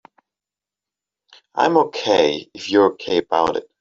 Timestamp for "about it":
3.19-3.69